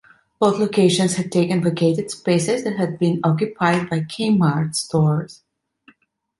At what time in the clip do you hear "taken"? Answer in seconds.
1.31-1.61